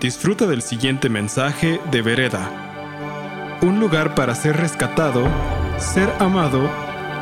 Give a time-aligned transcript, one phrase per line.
[0.00, 3.60] Disfruta del siguiente mensaje de Vereda.
[3.62, 5.24] Un lugar para ser rescatado,
[5.78, 6.68] ser amado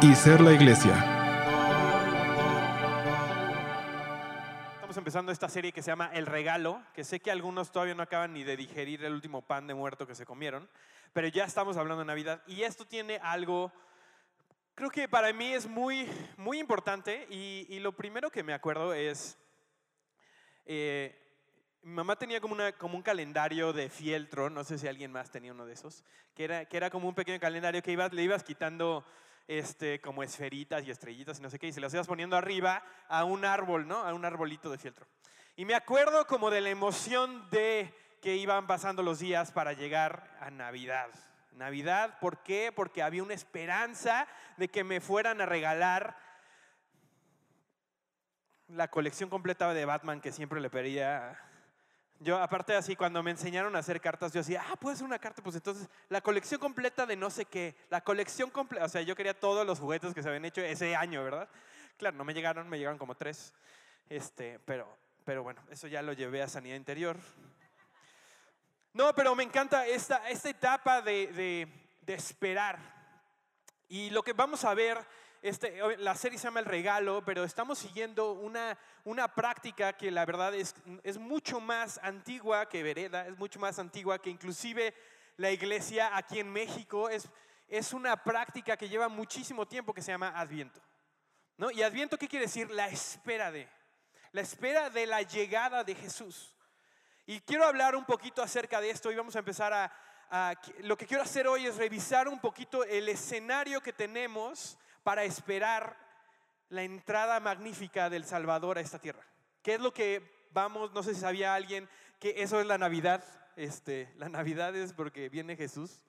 [0.01, 0.95] y ser la iglesia.
[4.73, 8.03] Estamos empezando esta serie que se llama El Regalo, que sé que algunos todavía no
[8.03, 10.69] acaban ni de digerir el último pan de muerto que se comieron,
[11.13, 13.71] pero ya estamos hablando de Navidad y esto tiene algo,
[14.75, 16.09] creo que para mí es muy,
[16.39, 19.39] muy importante y, y lo primero que me acuerdo es,
[20.65, 21.22] eh,
[21.83, 22.57] mi mamá tenía como,
[22.95, 26.05] un calendario de fieltro, no sé si alguien más tenía uno de esos,
[26.35, 29.05] que era, como un pequeño calendario que le ibas quitando
[29.49, 32.85] este, como esferitas y estrellitas y no sé qué, y se las ibas poniendo arriba
[33.09, 33.99] a un árbol, ¿no?
[33.99, 35.07] A un arbolito de fieltro.
[35.57, 40.37] Y me acuerdo como de la emoción de que iban pasando los días para llegar
[40.41, 41.09] a Navidad.
[41.53, 42.71] Navidad, ¿por qué?
[42.73, 46.17] Porque había una esperanza de que me fueran a regalar
[48.69, 51.39] la colección completa de Batman que siempre le pedía
[52.23, 55.19] yo, aparte así, cuando me enseñaron a hacer cartas, yo decía, ah, puedo hacer una
[55.19, 59.03] carta, pues entonces la colección completa de no sé qué, la colección completa, o sea,
[59.03, 61.49] yo quería todos los juguetes que se habían hecho ese año, ¿verdad?
[61.97, 63.53] Claro, no me llegaron, me llegaron como tres,
[64.09, 64.89] este, pero,
[65.25, 67.17] pero bueno, eso ya lo llevé a sanidad interior.
[68.93, 71.69] No, pero me encanta esta, esta etapa de, de,
[72.03, 72.79] de esperar.
[73.89, 74.99] Y lo que vamos a ver
[75.43, 80.25] este, la serie se llama El Regalo, pero estamos siguiendo una, una práctica que la
[80.25, 84.95] verdad es, es mucho más antigua que Vereda, es mucho más antigua que inclusive
[85.37, 87.09] la iglesia aquí en México.
[87.09, 87.29] Es,
[87.67, 90.81] es una práctica que lleva muchísimo tiempo que se llama Adviento.
[91.57, 91.73] ¿no?
[91.73, 92.71] ¿Y Adviento qué quiere decir?
[92.71, 93.69] La espera de.
[94.31, 96.55] La espera de la llegada de Jesús.
[97.27, 99.93] Y quiero hablar un poquito acerca de esto y vamos a empezar a,
[100.31, 105.25] a, lo que quiero hacer hoy es revisar un poquito el escenario que tenemos para
[105.25, 105.97] esperar
[106.69, 109.23] la entrada magnífica del Salvador a esta tierra.
[109.63, 110.93] ¿Qué es lo que vamos?
[110.93, 113.25] No sé si sabía alguien que eso es la Navidad.
[113.57, 116.03] Este, la Navidad es porque viene Jesús.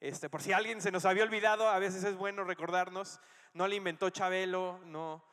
[0.00, 3.20] Este, por si alguien se nos había olvidado, a veces es bueno recordarnos.
[3.54, 5.24] No le inventó Chabelo, no.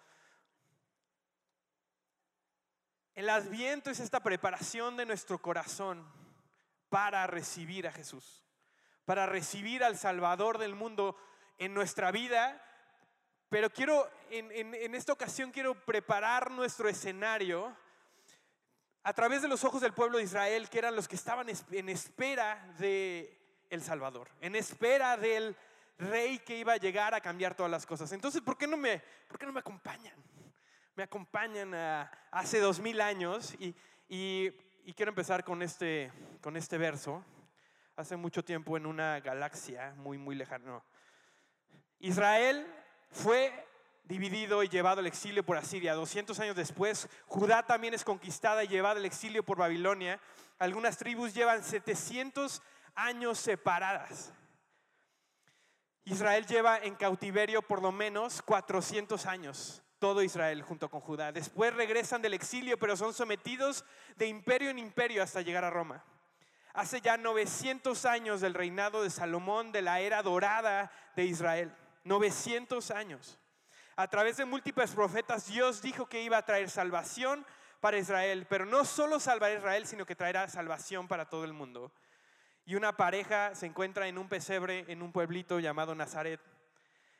[3.14, 6.08] El adviento es esta preparación de nuestro corazón
[6.90, 8.44] para recibir a Jesús,
[9.06, 11.18] para recibir al Salvador del mundo
[11.58, 12.62] en nuestra vida
[13.52, 17.76] pero quiero, en, esta ocasión quiero preparar nuestro escenario
[19.04, 21.90] a través de los ojos del pueblo de Israel, que eran los que estaban en
[21.90, 23.38] espera de
[23.70, 25.54] el Salvador, en espera del
[25.98, 28.10] rey que iba a llegar a cambiar todas las cosas.
[28.14, 30.16] Entonces, ¿por qué no me, por qué no me acompañan?
[30.96, 33.76] Me acompañan a, hace dos mil años y,
[34.08, 34.54] y,
[34.96, 37.22] quiero empezar con este, con este verso.
[37.98, 40.82] Hace mucho tiempo en una galaxia muy, muy lejana.
[42.00, 42.66] Israel
[43.12, 43.68] fue
[44.06, 45.94] dividido y llevado al exilio por Asiria.
[45.94, 50.20] 200 años después, Judá también es conquistada y llevada al exilio por Babilonia.
[50.60, 52.62] Algunas tribus llevan 700
[52.96, 54.34] años separadas.
[56.04, 61.32] Israel lleva en cautiverio por lo menos 400 años, todo Israel junto con Judá.
[61.32, 63.86] Después regresan del exilio, pero son sometidos
[64.18, 66.04] de imperio en imperio hasta llegar a Roma.
[66.74, 71.76] Hace ya 900 años del reinado de Salomón, de la era dorada de Israel.
[72.04, 73.38] 900 años.
[73.96, 77.46] A través de múltiples profetas, Dios dijo que iba a traer salvación
[77.80, 81.54] para Israel, pero no solo salvar a Israel, sino que traerá salvación para todo el
[81.54, 81.92] mundo.
[82.66, 86.40] Y una pareja se encuentra en un pesebre en un pueblito llamado Nazaret,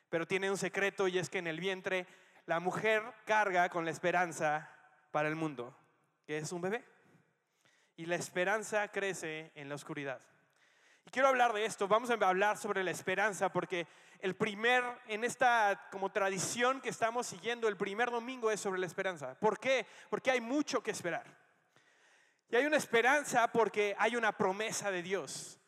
[0.08, 2.06] pero tiene un secreto y es que en el vientre
[2.46, 4.70] la mujer carga con la esperanza
[5.10, 5.76] para el mundo,
[6.26, 6.84] que es un bebé.
[7.96, 10.20] Y la esperanza crece en la oscuridad.
[11.06, 13.86] Y quiero hablar de esto, vamos a hablar sobre la esperanza, porque
[14.22, 18.86] el primer, en esta como tradición que estamos siguiendo, el primer domingo es sobre la
[18.86, 19.34] esperanza.
[19.34, 19.84] ¿Por qué?
[20.08, 21.26] Porque hay mucho que esperar.
[22.48, 25.58] Y hay una esperanza porque hay una promesa de Dios.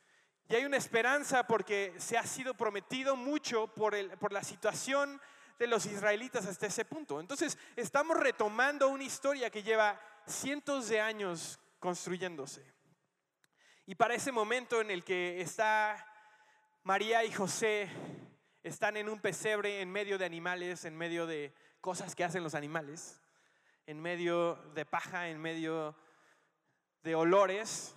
[0.48, 5.20] Y hay una esperanza porque se ha sido prometido mucho por, el, por la situación
[5.58, 7.18] de los israelitas hasta ese punto.
[7.18, 12.64] Entonces, estamos retomando una historia que lleva cientos de años construyéndose.
[13.86, 16.06] Y para ese momento en el que está
[16.84, 17.90] María y José,
[18.64, 22.54] están en un pesebre en medio de animales, en medio de cosas que hacen los
[22.54, 23.20] animales,
[23.86, 25.94] en medio de paja, en medio
[27.02, 27.94] de olores,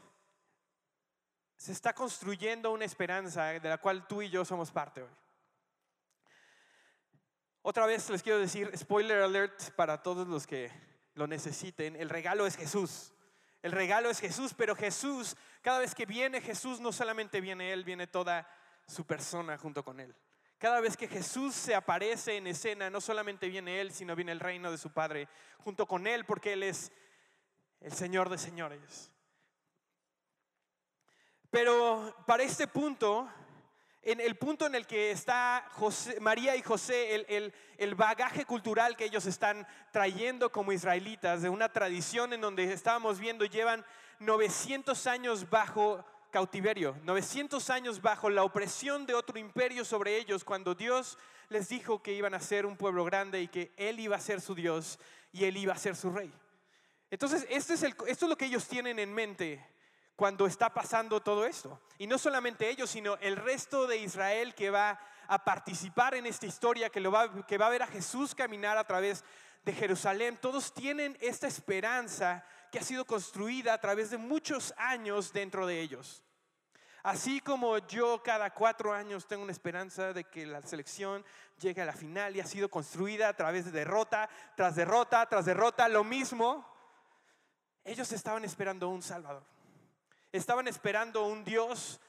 [1.55, 5.09] se está construyendo una esperanza de la cual tú y yo somos parte hoy.
[7.61, 10.69] Otra vez les quiero decir, spoiler alert para todos los que
[11.15, 13.13] lo necesiten, el regalo es Jesús.
[13.63, 17.85] El regalo es Jesús, pero Jesús, cada vez que viene Jesús, no solamente viene Él,
[17.85, 18.47] viene toda
[18.85, 20.13] su persona junto con Él.
[20.57, 24.39] Cada vez que Jesús se aparece en escena, no solamente viene Él, sino viene el
[24.39, 25.27] reino de su Padre
[25.59, 26.92] junto con Él, porque Él es
[27.80, 29.12] el Señor de señores.
[31.51, 33.30] Pero para este punto,
[34.01, 35.69] en el punto en el que está
[36.21, 41.69] María y José, el, el, bagaje cultural que ellos están trayendo como israelitas, de una
[41.69, 43.86] tradición en donde estábamos viendo, llevan
[44.19, 50.75] 900 años bajo cautiverio, 900 años bajo la opresión de otro imperio sobre ellos, cuando
[50.75, 51.18] Dios
[51.50, 54.41] les dijo que iban a ser un pueblo grande y que Él iba a ser
[54.41, 55.00] su Dios
[55.31, 56.31] y Él iba a ser su rey.
[57.09, 59.65] Entonces, este es esto es lo que ellos tienen en mente
[60.15, 61.79] cuando está pasando todo esto.
[61.97, 66.45] Y no solamente ellos, sino el resto de Israel que va a participar en esta
[66.45, 69.23] historia, que, lo va, que va a ver a Jesús caminar a través
[69.63, 70.38] de Jerusalén.
[70.41, 75.81] Todos tienen esta esperanza que ha sido construida a través de muchos años dentro de
[75.81, 76.23] ellos.
[77.03, 81.23] Así como yo cada cuatro años tengo una esperanza de que la selección
[81.57, 85.45] llegue a la final y ha sido construida a través de derrota tras derrota tras
[85.45, 86.67] derrota, lo mismo,
[87.85, 89.43] ellos estaban esperando un Salvador.
[90.33, 92.01] Estaban esperando un Dios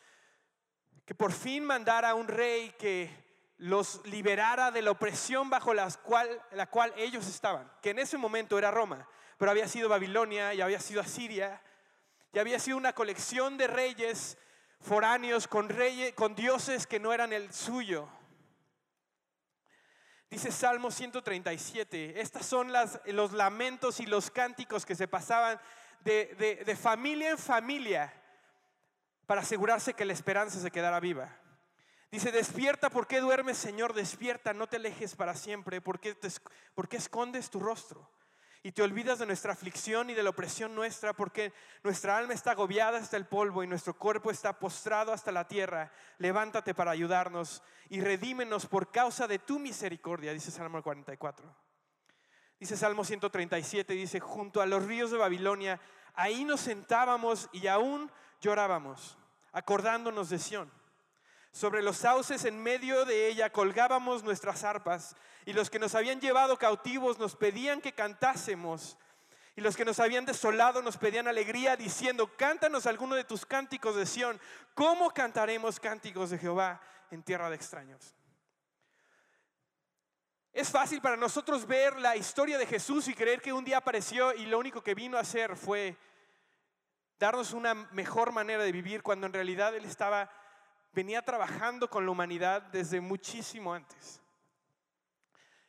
[1.05, 3.09] que por fin mandara un rey que
[3.59, 8.19] los liberara de la opresión bajo la cual, la cual ellos estaban, que en ese
[8.19, 9.09] momento era Roma,
[9.39, 11.63] pero había sido Babilonia y había sido Asiria,
[12.33, 14.37] y había sido una colección de reyes
[14.81, 18.09] foráneos con, reyes, con dioses que no eran el suyo.
[20.29, 25.59] Dice Salmo 137, estas son las, los lamentos y los cánticos que se pasaban
[26.01, 28.13] de, familia en familia
[29.27, 31.35] para asegurarse que la esperanza se quedara viva.
[32.11, 33.95] Dice, despierta, ¿por qué duermes, Señor?
[33.95, 36.17] Despierta, no te alejes para siempre, ¿por qué,
[36.75, 38.11] ¿por qué escondes tu rostro?
[38.69, 42.51] Y te olvidas de nuestra aflicción y de la opresión nuestra, porque nuestra alma está
[42.51, 45.91] agobiada hasta el polvo y nuestro cuerpo está postrado hasta la tierra.
[46.19, 51.51] Levántate para ayudarnos y redímenos por causa de tu misericordia, dice Salmo 44.
[52.61, 55.81] Dice Salmo 137, dice, junto a los ríos de Babilonia,
[56.13, 58.13] ahí nos sentábamos y aún
[58.43, 59.17] llorábamos,
[59.51, 60.71] acordándonos de Sión.
[61.53, 65.17] Sobre los sauces en medio de ella colgábamos nuestras arpas
[65.47, 68.97] y los que nos habían llevado cautivos nos pedían que cantásemos
[69.57, 73.97] y los que nos habían desolado nos pedían alegría diciendo, cántanos alguno de tus cánticos
[73.97, 74.41] de Sión.
[74.73, 76.81] ¿Cómo cantaremos cánticos de Jehová
[77.11, 78.15] en tierra de extraños?
[80.53, 84.33] Es fácil para nosotros ver la historia de Jesús y creer que un día apareció
[84.33, 85.97] y lo único que vino a hacer fue
[87.19, 90.31] darnos una mejor manera de vivir cuando en realidad Él estaba,
[90.93, 94.21] venía trabajando con la humanidad desde muchísimo antes.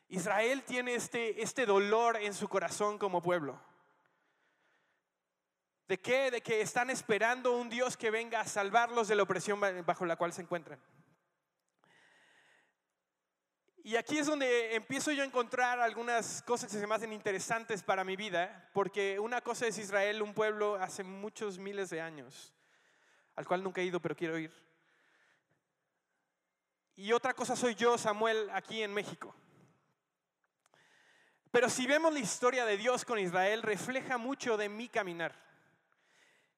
[0.09, 3.61] Israel tiene este, este dolor en su corazón como pueblo.
[5.87, 6.31] ¿De qué?
[6.31, 10.15] De que están esperando un Dios que venga a salvarlos de la opresión bajo la
[10.15, 10.79] cual se encuentran.
[13.83, 17.81] Y aquí es donde empiezo yo a encontrar algunas cosas que se me hacen interesantes
[17.81, 22.53] para mi vida, porque una cosa es Israel, un pueblo hace muchos miles de años,
[23.35, 24.53] al cual nunca he ido, pero quiero ir.
[26.99, 29.33] Y otra cosa soy yo, Samuel, aquí en México.
[31.49, 35.33] Pero si vemos la historia de Dios con Israel, refleja mucho de mi caminar.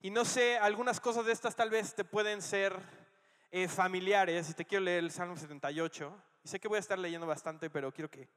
[0.02, 2.76] Y no sé, algunas cosas de estas tal vez te pueden ser
[3.52, 6.24] eh, familiares, y te quiero leer el Salmo 78.
[6.44, 8.28] Y sé que voy a estar leyendo bastante, pero quiero que,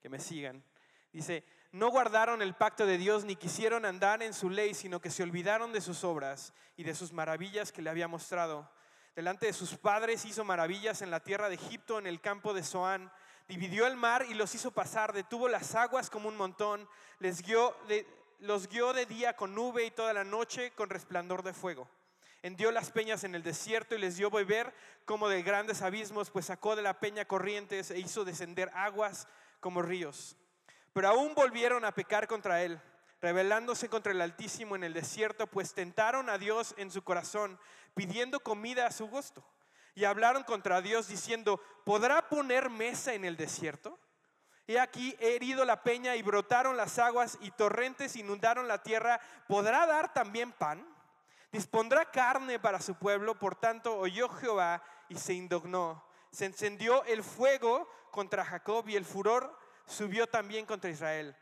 [0.00, 0.64] que me sigan.
[1.12, 5.10] Dice, no guardaron el pacto de Dios ni quisieron andar en su ley, sino que
[5.10, 8.68] se olvidaron de sus obras y de sus maravillas que le había mostrado.
[9.14, 12.62] Delante de sus padres hizo maravillas en la tierra de Egipto, en el campo de
[12.62, 13.12] Zoán.
[13.48, 16.88] Dividió el mar y los hizo pasar, detuvo las aguas como un montón,
[17.18, 17.42] les
[18.38, 21.88] los guió de día con nube y toda la noche con resplandor de fuego
[22.42, 26.46] hendió las peñas en el desierto y les dio beber como de grandes abismos, pues
[26.46, 29.28] sacó de la peña corrientes e hizo descender aguas
[29.60, 30.36] como ríos.
[30.92, 32.80] Pero aún volvieron a pecar contra él,
[33.22, 37.58] rebelándose contra el Altísimo en el desierto, pues tentaron a Dios en su corazón,
[37.94, 39.44] pidiendo comida a su gusto.
[39.94, 43.98] Y hablaron contra Dios diciendo, ¿podrá poner mesa en el desierto?
[44.66, 49.20] He aquí, he herido la peña y brotaron las aguas y torrentes inundaron la tierra.
[49.46, 50.84] ¿Podrá dar también pan?
[51.52, 56.04] Dispondrá carne para su pueblo, por tanto oyó Jehová y se indignó.
[56.30, 61.36] Se encendió el fuego contra Jacob y el furor subió también contra Israel.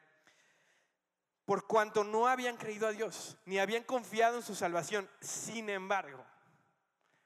[1.51, 5.11] Por cuanto no habían creído a Dios, ni habían confiado en su salvación.
[5.21, 6.25] Sin embargo,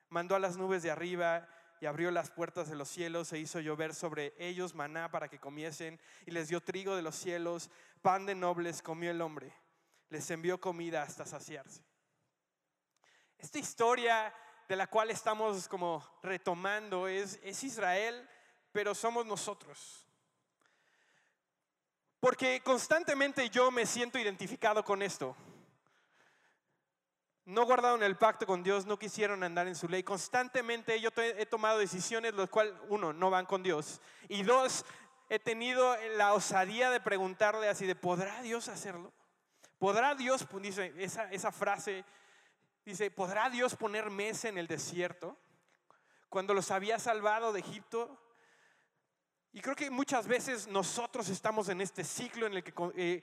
[0.08, 1.46] mandó a las nubes de arriba
[1.78, 5.38] y abrió las puertas de los cielos e hizo llover sobre ellos maná para que
[5.38, 7.68] comiesen y les dio trigo de los cielos,
[8.00, 9.52] pan de nobles comió el hombre.
[10.08, 11.84] Les envió comida hasta saciarse.
[13.36, 14.34] Esta historia
[14.66, 18.26] de la cual estamos como retomando es, es Israel,
[18.72, 20.06] pero somos nosotros.
[22.24, 25.36] Porque constantemente yo me siento identificado con esto.
[27.44, 30.02] no guardaron el pacto con Dios, no quisieron andar en su ley.
[30.02, 34.00] Constantemente yo he tomado decisiones los cuales, uno, no van con Dios.
[34.30, 34.86] Y dos,
[35.28, 39.12] he tenido la osadía de preguntarle así de, ¿podrá Dios hacerlo?
[39.78, 42.06] ¿Podrá Dios, dice esa, esa frase,
[42.86, 45.36] dice, ¿podrá Dios poner mesa en el desierto?
[46.30, 48.18] Cuando los había salvado de Egipto.
[49.54, 52.74] Y creo que muchas veces nosotros estamos en este ciclo en el que...
[52.96, 53.22] Eh,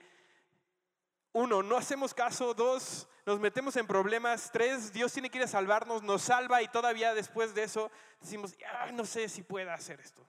[1.33, 2.53] uno, no hacemos caso.
[2.53, 4.49] Dos, nos metemos en problemas.
[4.49, 8.55] Tres, Dios tiene que ir a salvarnos, nos salva y todavía después de eso decimos,
[8.93, 10.25] no sé si pueda hacer esto.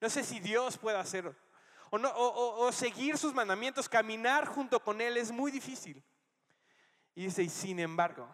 [0.00, 1.34] No sé si Dios puede hacerlo.
[1.90, 6.00] O, o, seguir sus mandamientos, caminar junto con Él es muy difícil.
[7.16, 8.24] Y dice, y sin embargo,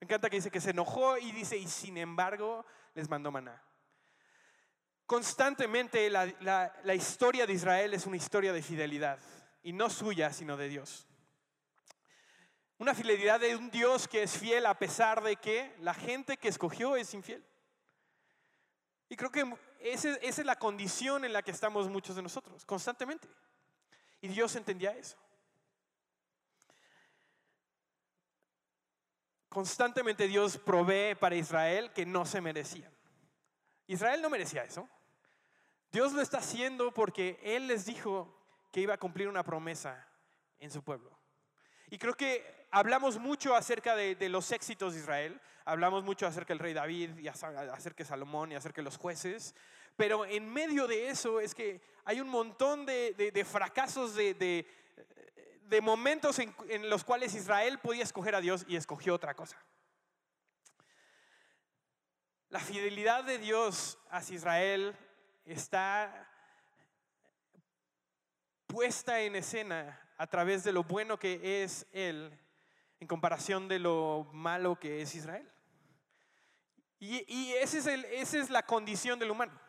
[0.00, 3.62] me encanta que dice que se enojó y dice, y sin embargo les mandó maná.
[5.06, 9.18] Constantemente la historia de Israel es una historia de fidelidad
[9.62, 11.06] y no suya, sino de Dios.
[12.78, 16.48] Una fidelidad de un Dios que es fiel a pesar de que la gente que
[16.48, 17.44] escogió es infiel.
[19.08, 23.28] Y creo que esa, es la condición en la que estamos muchos de nosotros, constantemente.
[24.20, 25.16] Y Dios entendía eso.
[29.48, 32.90] Constantemente Dios provee para Israel que no se merecía.
[33.86, 34.88] Israel no merecía eso.
[35.94, 38.36] Dios lo está haciendo porque Él les dijo
[38.72, 40.04] que iba a cumplir una promesa
[40.58, 41.16] en su pueblo.
[41.88, 46.58] Y creo que hablamos mucho acerca de, los éxitos de Israel, hablamos mucho acerca del
[46.58, 49.54] rey David, y acerca de Salomón y acerca de los jueces,
[49.96, 54.66] pero en medio de eso es que hay un montón de, fracasos, de,
[55.80, 59.64] momentos en, en los cuales Israel podía escoger a Dios y escogió otra cosa.
[62.48, 64.98] La fidelidad de Dios hacia Israel
[65.44, 66.30] está
[68.66, 72.38] puesta en escena a través de lo bueno que es Él
[73.00, 75.48] en comparación de lo malo que es Israel.
[76.98, 79.60] Y, y ese es el, esa es la condición del humano.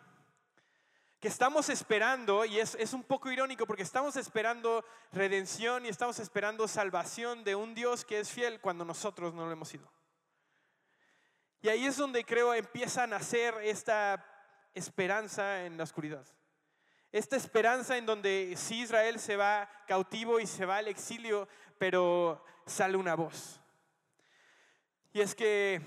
[1.20, 6.20] Que estamos esperando, y es, es un poco irónico porque estamos esperando redención y estamos
[6.20, 9.92] esperando salvación de un Dios que es fiel cuando nosotros no lo hemos sido.
[11.62, 14.35] Y ahí es donde creo empieza a nacer esta
[14.76, 16.26] esperanza en la oscuridad.
[17.12, 22.44] Esta esperanza en donde sí Israel se va cautivo y se va al exilio, pero
[22.66, 23.62] sale una voz.
[25.14, 25.82] Y es que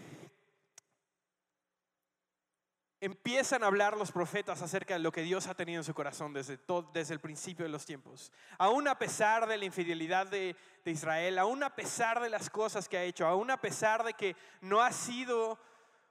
[3.00, 6.32] empiezan a hablar los profetas acerca de lo que Dios ha tenido en su corazón
[6.32, 6.58] desde,
[6.92, 8.32] desde el principio de los tiempos.
[8.56, 12.88] Aún a pesar de la infidelidad de, de Israel, aún a pesar de las cosas
[12.88, 15.58] que ha hecho, aún a pesar de que no ha sido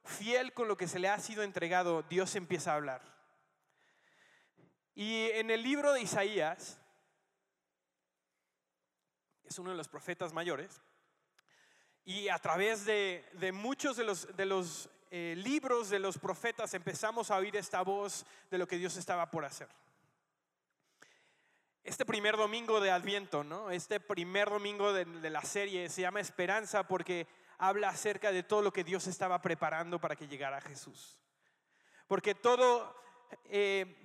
[0.08, 3.02] fiel con lo que se le ha sido entregado, Dios empieza a hablar.
[4.96, 6.80] Y en el libro de Isaías,
[9.46, 10.82] es uno de los profetas mayores,
[12.04, 17.56] y a través de, muchos de los, eh, libros de los profetas empezamos a oír
[17.58, 19.68] esta voz de lo que Dios estaba por hacer.
[21.84, 23.72] Este primer domingo de Adviento, ¿no?
[23.72, 28.72] Este primer domingo de, la serie se llama Esperanza porque habla acerca de todo lo
[28.72, 31.18] que Dios estaba preparando para que llegara Jesús.
[32.08, 32.96] Porque todo,
[33.46, 33.96] eh,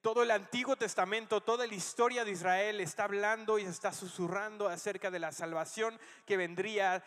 [0.00, 5.10] todo el Antiguo Testamento, toda la historia de Israel está hablando y está susurrando acerca
[5.10, 7.04] de la salvación que vendría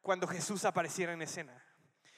[0.00, 1.64] cuando Jesús apareciera en escena.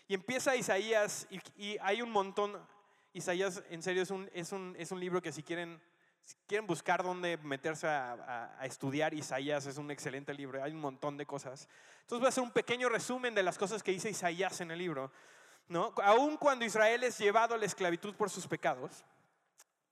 [0.07, 2.67] Y empieza Isaías y, hay un montón,
[3.13, 5.83] Isaías en serio es un, es un, es un libro que si quieren,
[6.47, 11.27] quieren buscar dónde meterse a, estudiar Isaías, es un excelente libro, hay un montón de
[11.27, 11.69] cosas.
[12.03, 14.79] Entonces voy a hacer un pequeño resumen de las cosas que dice Isaías en el
[14.79, 15.11] libro.
[15.69, 15.95] ¿no?
[16.03, 19.05] Aún cuando Israel es llevado a la esclavitud por sus pecados,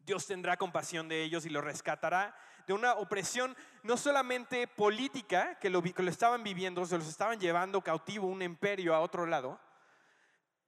[0.04, 5.70] Dios tendrá compasión de ellos y los rescatará de una opresión no solamente política, que
[5.70, 9.60] lo, que lo estaban viviendo, se los estaban llevando cautivo un imperio a otro lado,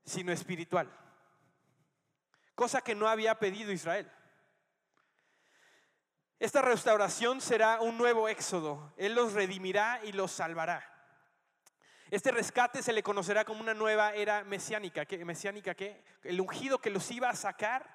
[0.04, 0.90] sino espiritual.
[2.54, 4.10] Cosa que no había pedido Israel.
[6.42, 8.92] Esta restauración será un nuevo éxodo.
[8.96, 10.84] Él los redimirá y los salvará.
[12.10, 15.04] Este rescate se le conocerá como una nueva era mesiánica.
[15.04, 16.02] ¿Qué, mesiánica qué?
[16.24, 17.88] El ungido que los iba a sacar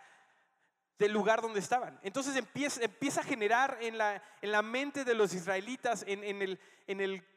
[0.98, 2.00] del lugar donde estaban.
[2.04, 6.58] Entonces empieza, a generar en la, en la, mente de los israelitas, en, en, el,
[6.88, 7.28] en el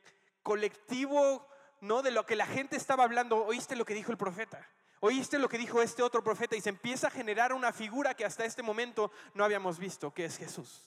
[0.45, 1.45] colectivo
[1.81, 2.03] ¿no?
[2.03, 4.65] de lo que la gente estaba hablando, oíste lo que dijo el profeta,
[5.01, 8.25] oíste lo que dijo este otro profeta y se empieza a generar una figura que
[8.25, 10.87] hasta este momento no habíamos visto, que es Jesús.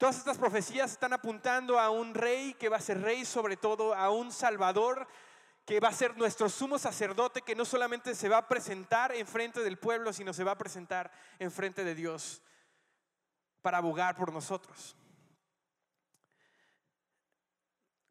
[0.00, 3.94] Todas estas profecías están apuntando a un rey que va a ser rey sobre todo,
[3.94, 5.06] a un salvador
[5.66, 9.26] que va a ser nuestro sumo sacerdote, que no solamente se va a presentar en
[9.26, 12.40] frente del pueblo, sino se va a presentar en frente de Dios
[13.60, 14.96] para abogar por nosotros.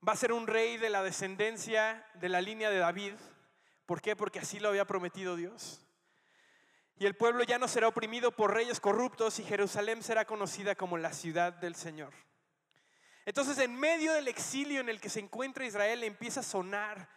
[0.07, 3.13] Va a ser un rey de la descendencia de la línea de David.
[3.87, 4.15] ¿Por qué?
[4.15, 5.81] Porque así lo había prometido Dios.
[6.99, 10.97] Y el pueblo ya no será oprimido por reyes corruptos y Jerusalén será conocida como
[10.97, 12.13] la ciudad del Señor.
[13.25, 17.09] Entonces, en medio del exilio en el que se encuentra Israel, empieza a sonar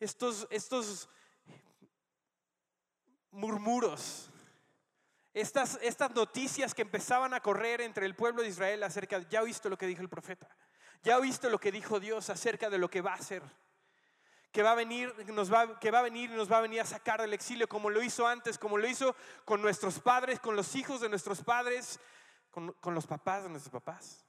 [0.00, 1.10] estos, estos
[3.30, 4.30] murmuros,
[5.34, 9.42] estas, estas noticias que empezaban a correr entre el pueblo de Israel acerca de, ya
[9.42, 10.48] oíste lo que dijo el profeta,
[11.02, 13.42] ya oíste lo que dijo Dios acerca de lo que va a hacer,
[14.52, 16.80] que va a venir, nos va, que va a venir y nos va a venir
[16.80, 19.14] a sacar del exilio como lo hizo antes, como lo hizo
[19.44, 22.00] con nuestros padres, con los hijos de nuestros padres,
[22.50, 24.24] con, con los papás de nuestros papás.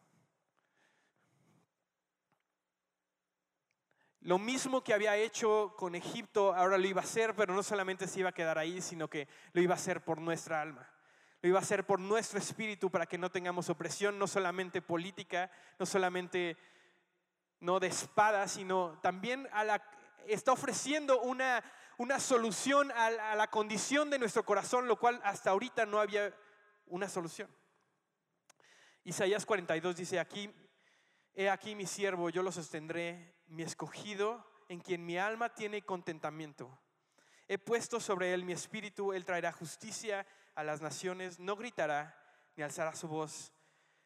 [4.21, 8.05] Lo mismo que había hecho con Egipto, ahora lo iba a hacer, pero no solamente
[8.05, 10.89] se iba a quedar ahí, sino que lo iba a hacer por nuestra alma.
[11.41, 15.49] Lo iba a hacer por nuestro espíritu para que no tengamos opresión, no solamente política,
[15.79, 16.57] no solamente
[17.61, 19.81] no de espada, sino también a la,
[20.27, 21.63] está ofreciendo una,
[21.97, 26.33] una solución a, la condición de nuestro corazón, lo cual hasta ahorita no había
[26.87, 27.49] una solución.
[29.03, 30.53] Isaías 42 dice aquí,
[31.33, 36.79] he aquí mi siervo, yo lo sostendré, mi escogido, en quien mi alma tiene contentamiento.
[37.47, 42.15] He puesto sobre él mi espíritu, él traerá justicia a las naciones, no gritará,
[42.55, 43.51] ni alzará su voz,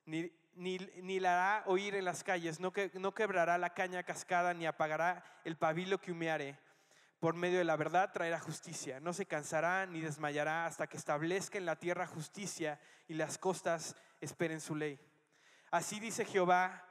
[0.05, 4.65] ni, ni, la hará oír en las calles, no, no quebrará la caña cascada, ni
[4.65, 6.57] apagará el pabilo que humeare.
[7.19, 11.57] Por medio de la verdad traerá justicia, no se cansará ni desmayará hasta que establezca
[11.57, 14.99] en la tierra justicia y las costas esperen su ley.
[15.71, 16.85] Así dice Jehová,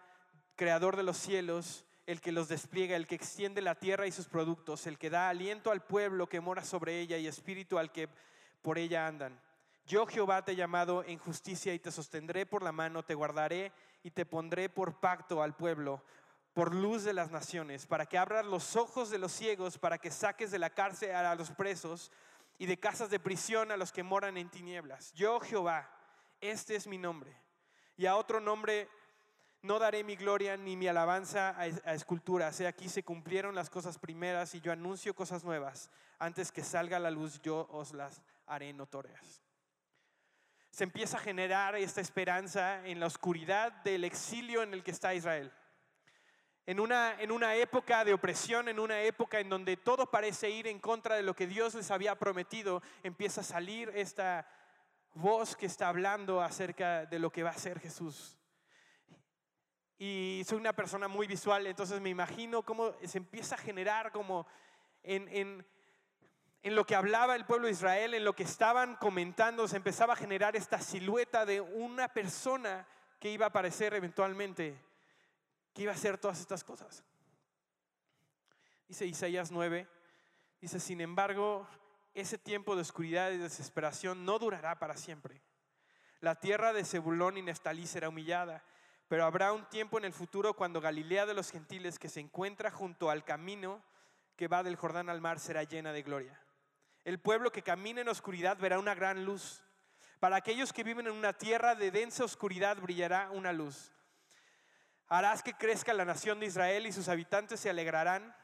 [0.56, 4.26] creador de los cielos, el que los despliega, el que extiende la tierra y sus
[4.26, 8.08] productos, el que da aliento al pueblo que mora sobre ella y espíritu al que
[8.62, 9.38] por ella andan.
[9.84, 13.72] Yo Jehová te he llamado en justicia y te sostendré por la mano, te guardaré
[14.02, 16.02] y te pondré por pacto al pueblo,
[16.54, 20.10] por luz de las naciones, para que abras los ojos de los ciegos, para que
[20.10, 22.10] saques de la cárcel a los presos
[22.58, 25.12] y de casas de prisión a los que moran en tinieblas.
[25.14, 25.90] Yo Jehová,
[26.40, 27.34] este es mi nombre.
[27.96, 28.88] Y a otro nombre
[29.62, 32.60] no daré mi gloria ni mi alabanza a, esculturas.
[32.60, 35.90] aquí se cumplieron las cosas primeras y yo anuncio cosas nuevas.
[36.18, 39.42] Antes que salga la luz, yo os las haré notorias.
[40.72, 45.14] Se empieza a generar esta esperanza en la oscuridad del exilio en el que está
[45.14, 45.52] Israel.
[46.66, 50.66] En una, en una época de opresión, en una época en donde todo parece ir
[50.66, 54.48] en contra de lo que Dios les había prometido, empieza a salir esta
[55.14, 58.36] voz que está hablando acerca de lo que va a ser Jesús
[60.04, 64.48] y soy una persona muy visual, entonces me imagino cómo se empieza a generar como
[65.04, 65.64] en, en,
[66.62, 70.14] en, lo que hablaba el pueblo de Israel, en lo que estaban comentando, se empezaba
[70.14, 72.86] a generar esta silueta de una persona
[73.18, 74.80] que iba a aparecer eventualmente,
[75.74, 77.04] que iba a hacer todas estas cosas.
[78.88, 79.88] Dice Isaías 9,
[80.60, 81.66] dice, sin embargo,
[82.14, 85.40] ese tiempo de oscuridad y desesperación no durará para siempre.
[86.20, 88.62] La tierra de Zebulón y Neftalí será humillada
[89.12, 92.70] pero habrá un tiempo en el futuro cuando Galilea de los gentiles que se encuentra
[92.70, 93.82] junto al camino
[94.36, 96.41] que va del Jordán al mar será llena de gloria.
[97.04, 99.62] El pueblo que camina en oscuridad verá una gran luz.
[100.20, 103.92] Para aquellos que viven en una tierra de densa oscuridad brillará una luz.
[105.08, 108.34] Harás que crezca la nación de Israel y sus habitantes se alegrarán.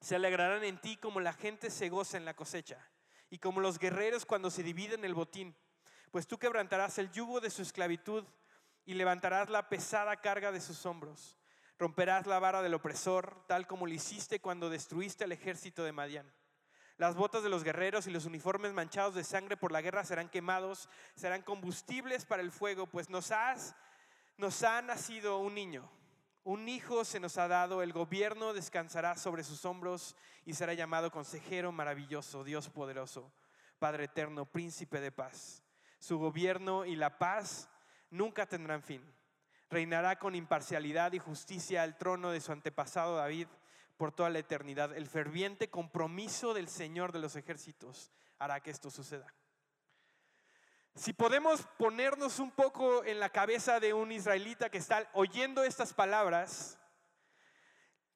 [0.00, 2.78] Se alegrarán en ti como la gente se goza en la cosecha
[3.30, 5.56] y como los guerreros cuando se dividen el botín.
[6.10, 8.24] Pues tú quebrantarás el yugo de su esclavitud
[8.84, 11.36] y levantarás la pesada carga de sus hombros.
[11.78, 16.32] Romperás la vara del opresor, tal como lo hiciste cuando destruiste al ejército de Madián.
[16.98, 20.28] Las botas de los guerreros y los uniformes manchados de sangre por la guerra serán
[20.28, 23.76] quemados, serán combustibles para el fuego, pues nos, has,
[24.36, 25.88] nos ha nacido un niño.
[26.42, 31.12] Un hijo se nos ha dado, el gobierno descansará sobre sus hombros y será llamado
[31.12, 33.30] consejero maravilloso, Dios poderoso,
[33.78, 35.62] Padre eterno, príncipe de paz.
[36.00, 37.68] Su gobierno y la paz
[38.10, 39.04] nunca tendrán fin.
[39.70, 43.46] Reinará con imparcialidad y justicia al trono de su antepasado David
[43.98, 44.96] por toda la eternidad.
[44.96, 49.26] El ferviente compromiso del Señor de los ejércitos hará que esto suceda.
[50.94, 55.92] Si podemos ponernos un poco en la cabeza de un israelita que está oyendo estas
[55.92, 56.78] palabras,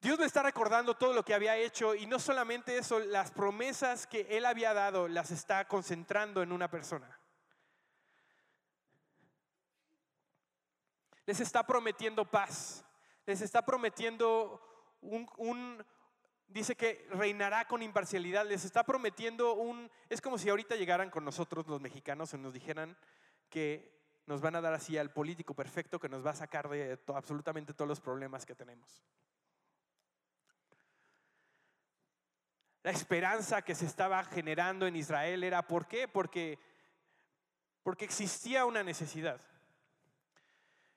[0.01, 4.07] Dios le está recordando todo lo que había hecho y no solamente eso, las promesas
[4.07, 7.19] que él había dado las está concentrando en una persona.
[11.25, 12.83] les está prometiendo paz,
[13.25, 14.61] les está prometiendo
[15.03, 15.83] un,
[16.47, 21.25] dice que reinará con imparcialidad, les está prometiendo un, es como si ahorita llegaran con
[21.25, 22.97] nosotros los mexicanos y nos dijeran
[23.49, 23.93] que
[24.25, 27.73] nos van a dar así al político perfecto que nos va a sacar de absolutamente
[27.73, 29.03] todos los problemas que tenemos.
[32.83, 36.07] La esperanza que se estaba generando en Israel era, ¿por qué?
[36.07, 36.59] Porque,
[37.81, 39.39] porque existía una necesidad.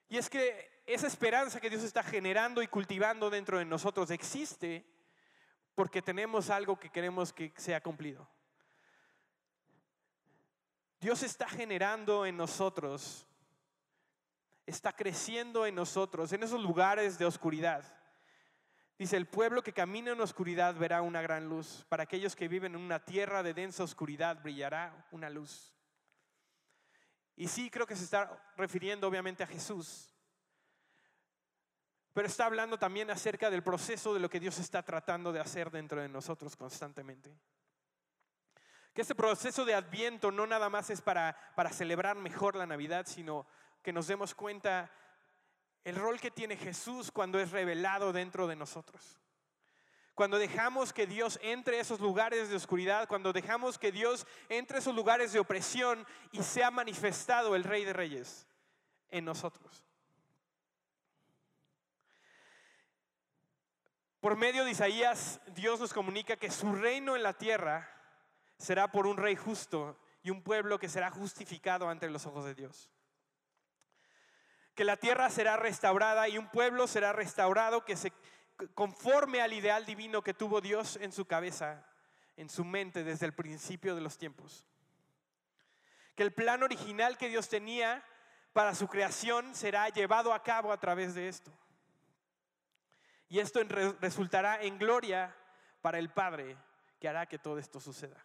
[0.09, 4.87] Y es que esa esperanza que Dios está generando y cultivando dentro de nosotros existe
[5.75, 8.29] porque tenemos algo que queremos que sea cumplido.
[11.01, 13.27] Dios está generando en nosotros,
[14.65, 17.85] está creciendo en nosotros, en esos lugares de oscuridad.
[18.99, 21.85] Dice, el pueblo que camina en oscuridad verá una gran luz.
[21.91, 25.75] Para aquellos que viven en una tierra de densa oscuridad brillará una luz.
[27.37, 30.16] Y sí, creo que se está refiriendo obviamente a Jesús.
[32.17, 35.71] Pero está hablando también acerca del proceso de lo que Dios está tratando de hacer
[35.71, 37.31] dentro de nosotros constantemente.
[38.95, 43.05] Que este proceso de adviento no nada más es para, para celebrar mejor la Navidad,
[43.07, 43.47] sino
[43.83, 44.91] que nos demos cuenta
[45.85, 49.21] el rol que tiene Jesús cuando es revelado dentro de nosotros.
[50.15, 54.95] Cuando dejamos que Dios entre esos lugares de oscuridad, cuando dejamos que Dios entre esos
[54.95, 58.47] lugares de opresión y sea manifestado el Rey de Reyes
[59.11, 59.86] en nosotros.
[64.27, 67.89] Por medio de Isaías, Dios nos comunica que su reino en la tierra
[68.59, 72.57] será por un rey justo y un pueblo que será justificado ante los ojos de
[72.57, 72.91] Dios
[74.75, 78.13] que la tierra será restaurada y un pueblo será restaurado que se
[78.75, 81.87] conforme al ideal divino que tuvo Dios en su cabeza,
[82.37, 84.67] en su mente desde el principio de los tiempos.
[86.17, 88.05] Que el plan original que Dios tenía
[88.53, 91.53] para su creación será llevado a cabo a través de esto.
[93.29, 93.61] Y esto
[94.01, 95.35] resultará en gloria
[95.81, 96.57] para el Padre
[97.01, 98.25] que hará que todo esto suceda.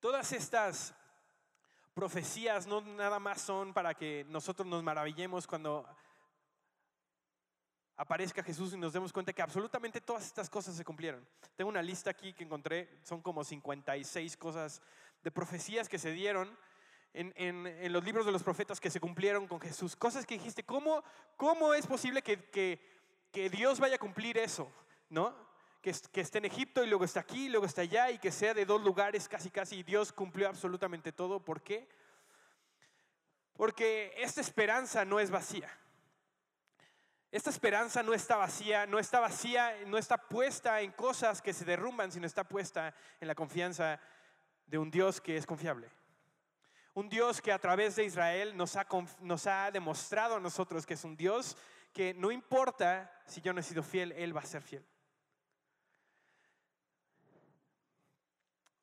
[0.00, 0.94] Todas estas
[1.94, 5.86] profecías no nada más son para que nosotros nos maravillemos cuando
[7.96, 11.26] aparezca Jesús y nos demos cuenta que absolutamente todas estas cosas se cumplieron.
[11.56, 14.82] Tengo una lista aquí que encontré, son como 56 cosas
[15.22, 16.58] de profecías que se dieron
[17.14, 19.96] en, los libros de los profetas que se cumplieron con Jesús.
[19.96, 21.02] Cosas que dijiste, ¿cómo,
[21.36, 22.80] cómo es posible que,
[23.32, 24.70] que Dios vaya a cumplir eso?
[25.08, 25.34] ¿No?
[25.84, 28.54] que, esté en Egipto y luego está aquí, y luego está allá y que sea
[28.54, 29.82] de dos lugares casi casi.
[29.82, 31.44] Dios cumplió absolutamente todo.
[31.44, 31.86] ¿Por qué?
[33.52, 35.70] Porque esta esperanza no es vacía.
[37.30, 41.66] Esta esperanza no está vacía, no está vacía, no está puesta en cosas que se
[41.66, 44.00] derrumban, sino está puesta en la confianza
[44.66, 45.90] de un Dios que es confiable.
[46.94, 51.16] Un Dios que a través de Israel nos ha, demostrado a nosotros que es un
[51.16, 51.56] Dios
[51.92, 54.84] que no importa si yo no he sido fiel, Él va a ser fiel.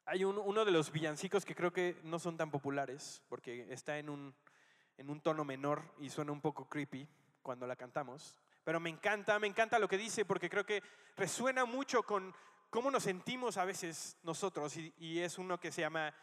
[0.06, 4.10] Hay uno de los villancicos que creo que no son tan populares, porque está en
[4.10, 7.08] un tono menor y suena un poco creepy
[7.41, 8.38] cuando la cantamos.
[8.63, 10.84] Pero me encanta, me encanta lo que dice, porque creo que
[11.15, 12.34] resuena mucho con
[12.69, 14.76] cómo nos sentimos a veces nosotros.
[14.78, 16.13] Y, es uno que se llama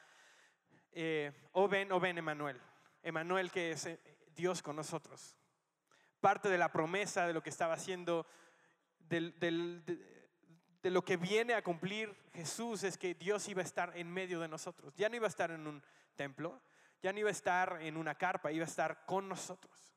[1.00, 2.60] eh, Oben, Oben Emanuel.
[3.04, 4.00] Emanuel que es eh,
[4.34, 5.36] Dios con nosotros.
[6.20, 8.26] Parte de la promesa de lo que estaba haciendo,
[8.98, 14.12] del, de lo que viene a cumplir Jesús es que Dios iba a estar en
[14.12, 14.92] medio de nosotros.
[14.96, 15.80] Ya no iba a estar en un
[16.16, 16.60] templo,
[17.00, 19.94] ya no iba a estar en una carpa, iba a estar con nosotros.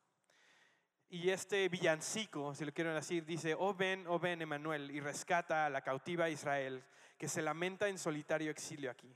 [1.09, 5.65] Y este villancico, si lo quieren decir, dice, oh ven, oh ven, Emanuel, y rescata
[5.65, 6.85] a la cautiva Israel,
[7.17, 9.11] que se lamenta en solitario exilio aquí.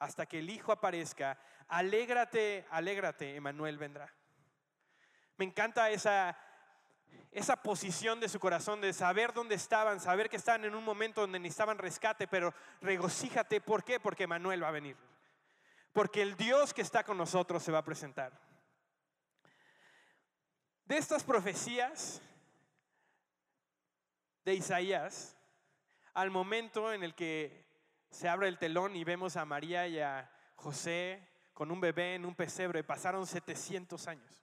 [0.00, 4.12] Hasta que el Hijo aparezca, alégrate, alégrate, Emanuel vendrá.
[5.36, 6.36] Me encanta esa,
[7.30, 11.20] esa posición de su corazón de saber dónde estaban, saber que estaban en un momento
[11.20, 13.60] donde necesitaban rescate, pero regocíjate.
[13.60, 14.00] ¿Por qué?
[14.00, 14.96] Porque Manuel va a venir.
[15.92, 18.32] Porque el Dios que está con nosotros se va a presentar.
[20.86, 22.22] De estas profecías
[24.44, 25.36] de Isaías,
[26.14, 27.69] al momento en el que
[28.10, 32.24] se abre el telón y vemos a María y a José con un bebé en
[32.24, 34.40] un pesebre, pasaron 700 años.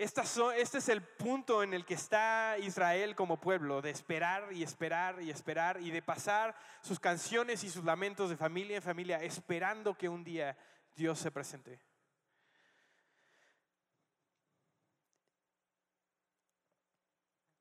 [0.00, 5.20] este es el punto en el que está Israel como pueblo, de esperar y esperar
[5.20, 9.94] y esperar y de pasar sus canciones y sus lamentos de familia en familia, esperando
[9.94, 10.56] que un día
[10.96, 11.89] Dios se presente.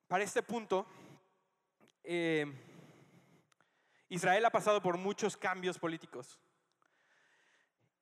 [0.10, 0.88] Para este punto,
[2.04, 2.52] eh,
[4.10, 6.40] Israel ha pasado por muchos cambios políticos.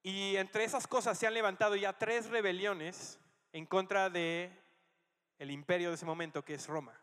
[0.03, 3.19] Y entre esas cosas se han levantado ya tres rebeliones
[3.51, 4.57] en contra de
[5.37, 6.97] el imperio de ese momento, que es Roma.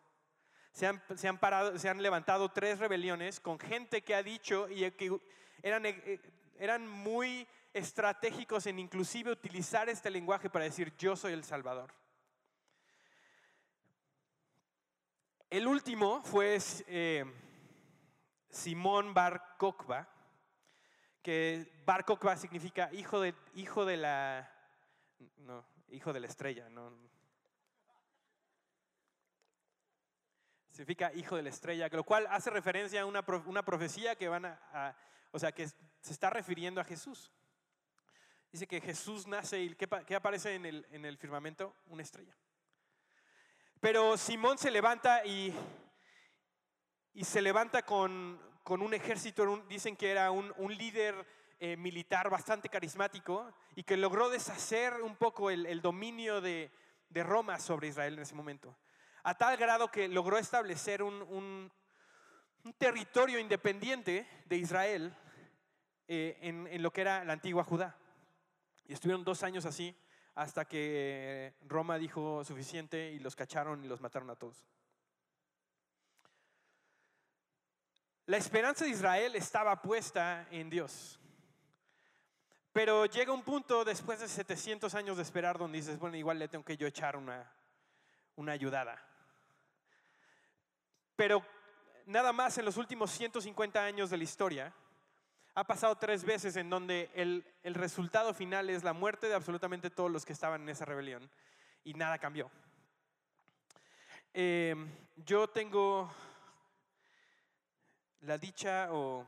[0.72, 4.70] Se han, se han, parado, se han levantado tres rebeliones con gente que ha dicho
[4.70, 5.14] y que
[5.62, 6.18] eran, eh,
[6.58, 11.92] eran muy estratégicos en inclusive utilizar este lenguaje para decir yo soy el Salvador.
[15.54, 17.24] El último fue eh,
[18.50, 20.08] Simón Bar Kokba,
[21.22, 24.52] que Bar Kokba significa hijo de, hijo de la,
[25.36, 26.92] no, hijo de la estrella, no,
[30.72, 33.22] significa hijo de la estrella, lo cual hace referencia a una,
[33.64, 34.96] profecía que van a,
[35.30, 37.30] o sea, que se está refiriendo a Jesús.
[38.50, 41.76] Dice que Jesús nace y ¿qué, aparece en el, en el, firmamento?
[41.86, 42.34] Una estrella.
[43.84, 45.54] Pero Simón se levanta y,
[47.12, 51.14] y se levanta con, con un ejército, dicen que era un, un líder
[51.60, 56.72] eh, militar bastante carismático y que logró deshacer un poco el, el dominio de,
[57.10, 58.74] de Roma sobre Israel en ese momento
[59.22, 61.70] a tal grado que logró establecer un,
[62.78, 65.14] territorio independiente de Israel
[66.08, 67.98] eh, en, lo que era la antigua Judá.
[68.86, 69.94] Y estuvieron dos años así
[70.34, 74.64] hasta que Roma dijo suficiente y los cacharon y los mataron a todos.
[78.26, 81.20] La esperanza de Israel estaba puesta en Dios.
[82.72, 86.48] Pero llega un punto después de 700 años de esperar donde dices, bueno, igual le
[86.48, 87.52] tengo que yo echar una,
[88.34, 89.00] una ayudada.
[91.14, 91.44] Pero
[92.06, 94.74] nada más en los últimos 150 años de la historia,
[95.54, 100.10] ha pasado tres veces en donde el, resultado final es la muerte de absolutamente todos
[100.10, 101.30] los que estaban en esa rebelión
[101.84, 102.50] y nada cambió.
[104.32, 106.12] Em, yo tengo
[108.22, 109.24] la dicha, o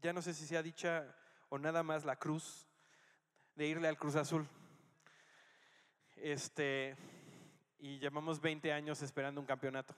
[0.00, 1.14] ya no sé si sea dicha
[1.50, 2.66] o nada más la cruz,
[3.54, 4.46] de irle al Cruz Azul.
[6.16, 6.96] Este,
[7.78, 9.94] y llevamos 20 años esperando un campeonato.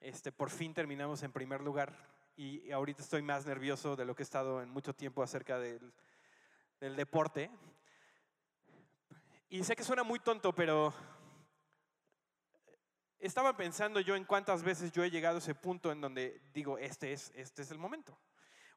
[0.00, 4.22] Este, por fin terminamos en primer lugar y ahorita estoy más nervioso de lo que
[4.22, 5.92] he estado en mucho tiempo acerca del,
[6.80, 7.50] del deporte.
[9.48, 10.92] Y sé que suena muy tonto, pero
[13.20, 16.76] estaba pensando yo en cuántas veces yo he llegado a ese punto en donde digo,
[16.78, 18.18] este es, este es el momento.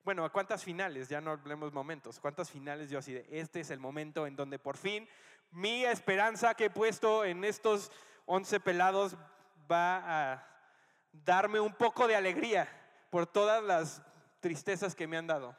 [0.04, 1.10] Bueno, ¿a cuántas finales?
[1.10, 2.20] Ya no hablemos momentos.
[2.20, 5.08] ¿Cuántas finales yo así de, este es el momento en donde por fin
[5.52, 7.92] mi esperanza que he puesto en estos
[8.26, 9.18] 11 pelados
[9.70, 10.48] va a
[11.12, 12.70] darme un poco de alegría
[13.10, 14.02] por todas las
[14.40, 15.56] tristezas que me han dado.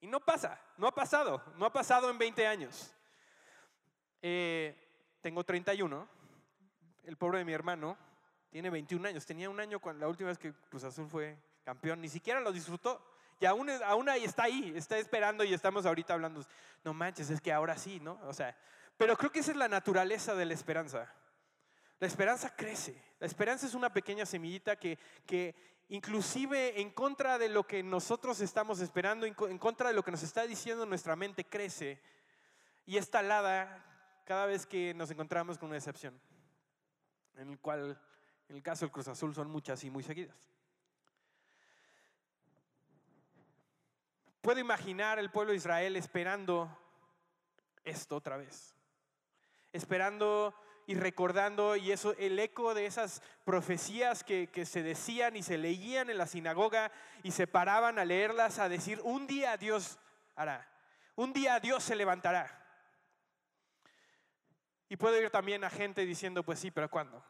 [0.00, 2.92] Y no pasa, no ha pasado, no ha pasado en 20 años.
[4.20, 4.76] Eh,
[5.20, 6.08] tengo 31,
[7.04, 7.96] el pobre de mi hermano
[8.50, 12.00] tiene 21 años, tenía un año cuando la última vez que Cruz Azul fue campeón,
[12.00, 13.04] ni siquiera lo disfrutó.
[13.40, 16.44] Y aún, aún ahí está ahí, está esperando y estamos ahorita hablando,
[16.84, 18.20] no manches, es que ahora sí, ¿no?
[18.24, 18.56] O sea,
[18.96, 21.12] pero creo que esa es la naturaleza de la esperanza.
[21.98, 23.02] La esperanza crece.
[23.18, 28.40] La esperanza es una pequeña semillita que, que inclusive en contra de lo que nosotros
[28.40, 32.00] estamos esperando, en contra de lo que nos está diciendo nuestra mente, crece
[32.84, 33.84] y es talada
[34.24, 36.20] cada vez que nos encontramos con una decepción,
[37.36, 37.96] en el cual,
[38.48, 40.36] en el caso del Cruz Azul, son muchas y muy seguidas.
[44.40, 46.76] Puedo imaginar el pueblo de Israel esperando
[47.84, 48.74] esto otra vez,
[49.72, 50.54] esperando
[50.86, 55.58] y recordando, y eso, el eco de esas profecías que, que, se decían y se
[55.58, 56.92] leían en la sinagoga
[57.22, 59.98] y se paraban a leerlas, a decir, un día Dios
[60.36, 60.68] hará,
[61.16, 62.60] un día Dios se levantará.
[64.88, 67.24] Y puedo ir también a gente diciendo, pues sí, pero ¿cuándo?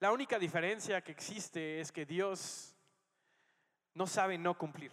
[0.00, 2.74] La única diferencia que existe es que Dios
[3.94, 4.90] no sabe no cumplir.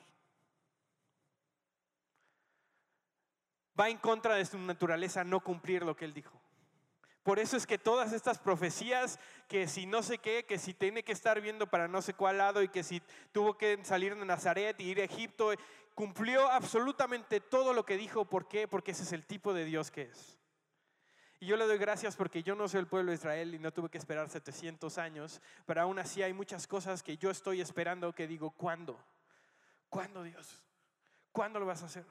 [3.79, 6.39] Va en contra de su naturaleza no cumplir lo que él dijo.
[7.23, 11.03] Por eso es que todas estas profecías, que si no sé qué, que si tiene
[11.03, 13.01] que estar viendo para no sé cuál lado y que si
[13.33, 15.51] tuvo que salir de Nazaret y ir a Egipto,
[15.93, 18.23] cumplió absolutamente todo lo que dijo.
[18.23, 18.67] ¿Por qué?
[18.67, 20.37] Porque ese es el tipo de Dios que es.
[21.41, 23.73] Y yo le doy gracias porque yo no soy el pueblo de Israel y no
[23.73, 28.13] tuve que esperar 700 años, pero aún así hay muchas cosas que yo estoy esperando
[28.13, 28.97] que digo, ¿cuándo?
[29.89, 30.63] ¿Cuándo Dios?
[31.33, 32.05] ¿Cuándo lo vas a hacer?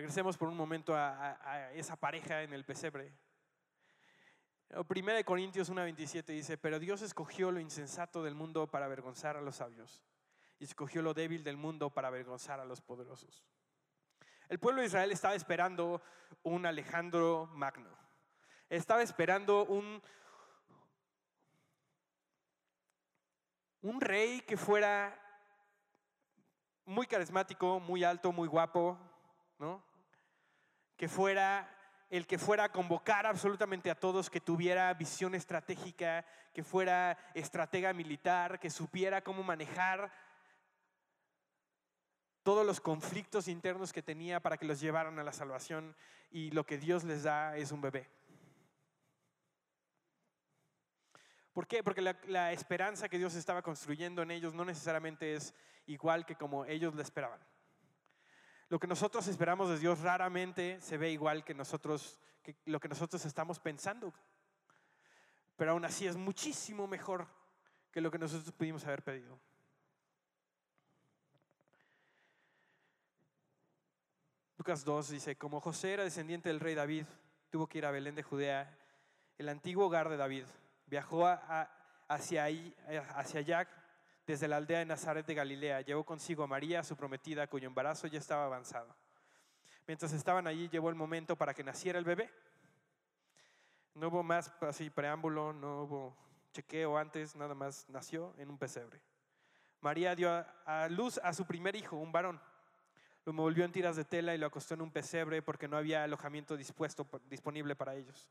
[0.00, 3.12] Regresemos por un momento a, esa pareja en el pesebre.
[4.88, 9.42] Primera de Corintios 1.27 dice, pero Dios escogió lo insensato del mundo para avergonzar a
[9.42, 10.02] los sabios
[10.58, 13.44] y escogió lo débil del mundo para avergonzar a los poderosos.
[14.48, 16.00] El pueblo de Israel estaba esperando
[16.44, 17.94] un Alejandro Magno.
[18.70, 20.00] Estaba esperando un,
[23.82, 25.14] un rey que fuera
[26.86, 28.98] muy carismático, muy alto, muy guapo,
[29.58, 29.89] ¿no?
[31.00, 31.66] Que fuera
[32.10, 37.94] el que fuera a convocar absolutamente a todos, que tuviera visión estratégica, que fuera estratega
[37.94, 40.12] militar, que supiera cómo manejar
[42.42, 45.96] todos los conflictos internos que tenía para que los llevaran a la salvación
[46.30, 48.06] y lo que Dios les da es un bebé.
[51.54, 51.82] ¿Por qué?
[51.82, 55.54] Porque la, esperanza que Dios estaba construyendo en ellos no necesariamente es
[55.86, 57.40] igual que como ellos le esperaban.
[58.70, 62.88] Lo que nosotros esperamos de Dios raramente se ve igual que nosotros, que lo que
[62.88, 64.14] nosotros estamos pensando.
[65.56, 67.26] Pero aún así es muchísimo mejor
[67.90, 69.40] que lo que nosotros pudimos haber pedido.
[74.56, 77.06] Lucas 2 dice, como José era descendiente del rey David,
[77.50, 78.78] tuvo que ir a Belén de Judea,
[79.36, 80.44] el antiguo hogar de David.
[80.86, 81.26] Viajó
[82.06, 82.76] hacia, ahí,
[83.16, 83.68] hacia allá
[84.30, 85.80] desde la aldea de Nazaret de Galilea.
[85.80, 88.94] Llevó consigo a María, su prometida, cuyo embarazo ya estaba avanzado.
[89.86, 92.30] Mientras estaban allí, llegó el momento para que naciera el bebé.
[93.94, 96.16] No hubo más así preámbulo, no hubo
[96.52, 99.00] chequeo antes, nada más nació en un pesebre.
[99.80, 100.30] María dio
[100.64, 102.40] a luz a su primer hijo, un varón.
[103.24, 106.04] Lo envolvió en tiras de tela y lo acostó en un pesebre porque no había
[106.04, 108.28] alojamiento dispuesto, disponible para ellos.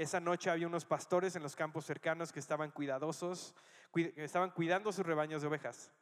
[0.00, 3.54] Esa noche había unos pastores en los campos cercanos que estaban cuidadosos,
[4.16, 5.92] estaban cuidando sus rebaños de ovejas.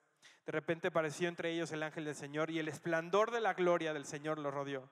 [0.47, 3.93] De repente apareció entre ellos el ángel del Señor y el esplendor de la gloria
[3.93, 4.89] del Señor los rodeó.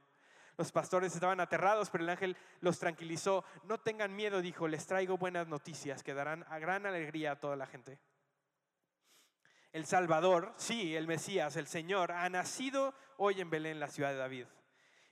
[0.58, 3.44] Los pastores estaban aterrados, pero el ángel los tranquilizó.
[3.62, 7.54] No tengan miedo, dijo, les traigo buenas noticias que darán a gran alegría a toda
[7.54, 8.00] la gente.
[9.70, 14.16] El Salvador, sí, el Mesías, el Señor, ha nacido hoy en Belén, la ciudad de
[14.16, 14.46] David.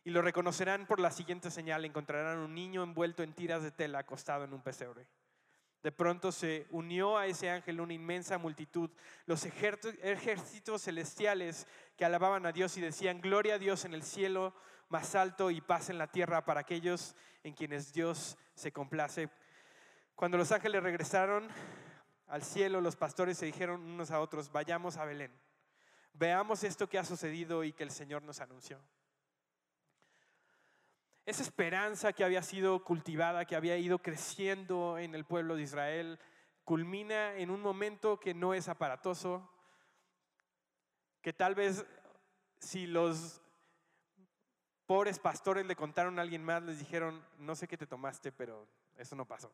[0.05, 4.01] Y lo reconocerán por la siguiente señal, encontrarán un niño envuelto en tiras de tela
[4.01, 5.07] acostado en un pesebre.
[5.83, 8.91] De pronto se unió a ese ángel una inmensa multitud,
[9.27, 14.55] los ejércitos celestiales que alababan a Dios y decían, gloria a Dios en el cielo
[14.89, 19.29] más alto y paz en la tierra para aquellos en quienes Dios se complace.
[20.15, 21.49] Cuando los ángeles regresaron
[22.29, 25.33] al cielo, los pastores se dijeron unos a otros, vayamos a Belén,
[26.15, 28.81] veamos esto que ha sucedido y que el Señor nos anunció.
[31.27, 36.19] Esa esperanza que había sido cultivada, que había ido creciendo en el pueblo de Israel,
[36.65, 39.51] culmina en un momento que no es aparatoso,
[41.23, 41.87] que tal vez
[42.59, 43.41] si los
[44.87, 48.69] pobres pastores le contaron a alguien más, les dijeron, no sé qué te tomaste, pero
[48.99, 49.51] eso no pasó.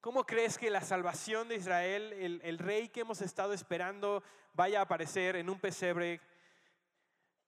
[0.00, 4.78] ¿Cómo crees que la salvación de Israel, el, el, rey que hemos estado esperando, vaya
[4.78, 6.20] a aparecer en un pesebre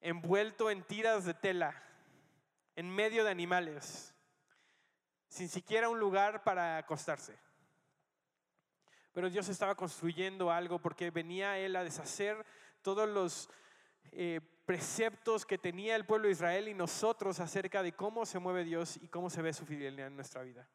[0.00, 1.80] envuelto en tiras de tela?
[2.76, 4.14] En medio de animales,
[5.28, 7.38] sin siquiera un lugar para acostarse.
[9.12, 12.44] Pero Dios estaba construyendo algo porque venía Él a deshacer
[12.82, 13.48] todos los
[14.10, 18.64] eh, preceptos que tenía el pueblo de Israel y nosotros acerca de cómo se mueve
[18.64, 20.68] Dios y cómo se ve su fidelidad en nuestra vida.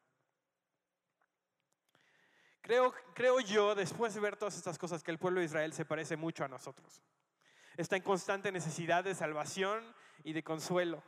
[2.62, 5.84] Creo, creo yo, después de ver todas estas cosas, que el pueblo de Israel se
[5.84, 7.02] parece mucho a nosotros.
[7.76, 11.02] Está en constante necesidad de salvación y de consuelo.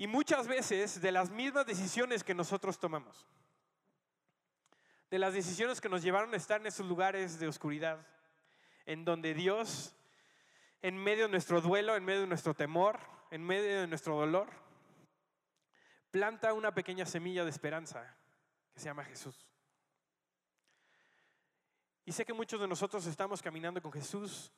[0.00, 3.26] Y muchas veces de las mismas decisiones que nosotros tomamos.
[5.10, 8.06] De las decisiones que nos llevaron a estar en esos lugares de oscuridad,
[8.86, 9.94] en donde Dios,
[10.80, 12.98] en medio de nuestro duelo, en medio de nuestro temor,
[13.30, 14.48] en medio de nuestro dolor,
[16.10, 18.16] planta una pequeña semilla de esperanza
[18.72, 19.46] que se llama Jesús.
[22.06, 24.50] Y sé que muchos de nosotros estamos caminando con Jesús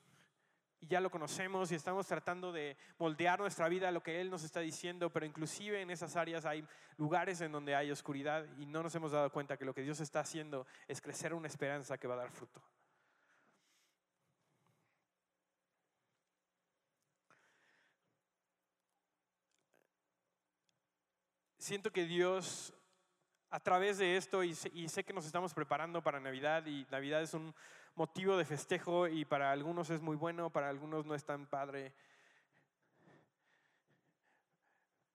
[0.83, 4.31] y ya lo conocemos y estamos tratando de moldear nuestra vida a lo que Él
[4.31, 6.67] nos está diciendo, pero inclusive en esas áreas hay
[6.97, 10.01] lugares en donde hay oscuridad y no nos hemos dado cuenta que lo que Dios
[10.01, 12.61] está haciendo es crecer una esperanza que va a dar fruto.
[21.59, 22.75] Siento que Dios
[23.51, 27.35] a través de esto, y sé, que nos estamos preparando para Navidad, y Navidad es
[27.35, 27.55] un
[27.95, 31.93] motivo de festejo, y para algunos es muy bueno, para algunos no es tan padre.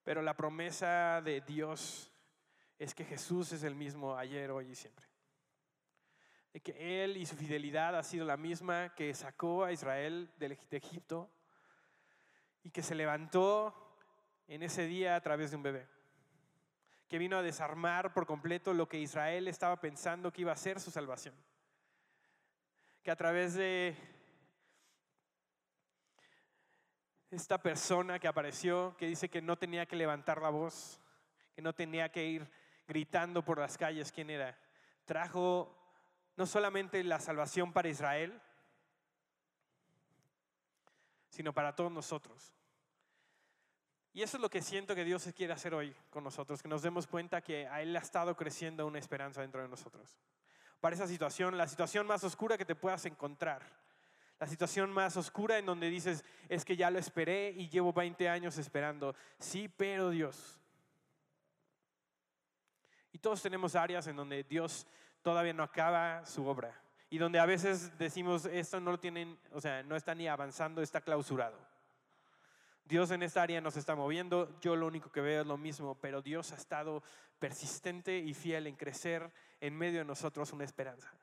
[0.04, 2.12] Pero la promesa de Dios
[2.80, 5.06] es que Jesús es el mismo ayer, hoy y siempre.
[6.54, 10.58] De que Él y su fidelidad ha sido la misma que sacó a Israel de
[10.72, 11.30] Egipto
[12.64, 13.76] y que se levantó
[14.48, 15.88] en ese día a través de un bebé
[17.08, 20.80] que vino a desarmar por completo lo que Israel estaba pensando que iba a ser
[20.80, 21.36] su salvación.
[23.08, 23.96] Que a través de
[27.32, 31.00] esta persona que apareció, que dice que no tenía que levantar la voz,
[31.56, 32.52] que no tenía que ir
[32.86, 34.60] gritando por las calles quién era,
[35.06, 35.74] trajo
[36.36, 38.42] no solamente la salvación para Israel,
[41.30, 42.54] sino para todos nosotros.
[44.12, 46.82] Y eso es lo que siento que Dios quiere hacer hoy con nosotros, que nos
[46.82, 50.20] demos cuenta que a Él ha estado creciendo una esperanza dentro de nosotros.
[50.80, 53.62] Para esa situación, la situación más oscura que te puedas encontrar,
[54.40, 58.30] la situación más oscura en donde dices, es que ya lo esperé y llevo 20
[58.30, 59.16] años esperando.
[59.40, 60.60] Sí, pero Dios.
[63.12, 64.86] Y todos tenemos áreas en donde Dios
[65.24, 69.62] todavía no acaba su obra y donde a veces decimos, esto no lo tienen, o
[69.62, 71.58] sea, no está ni avanzando, está clausurado.
[72.88, 75.96] Dios en esta área nos está moviendo, yo lo único que veo es lo mismo,
[76.00, 77.04] pero Dios ha estado
[77.38, 79.30] persistente y fiel en crecer
[79.60, 81.14] en medio de nosotros una esperanza.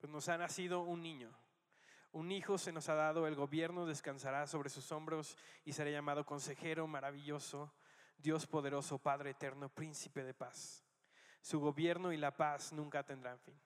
[0.00, 1.30] Pues nos ha nacido un niño,
[2.12, 6.26] un hijo se nos ha dado, el gobierno descansará sobre sus hombros y será llamado
[6.26, 7.72] consejero maravilloso
[8.18, 10.84] Dios poderoso, Padre eterno, príncipe de paz.
[11.40, 13.58] Su gobierno y la paz nunca tendrán fin.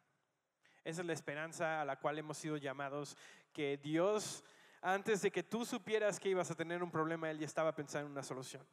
[0.84, 3.16] Esa es la esperanza a la cual hemos sido llamados,
[3.52, 4.42] que Dios,
[4.80, 8.06] antes de que tú supieras que ibas a tener un problema, Él ya estaba pensando
[8.06, 8.66] en una solución.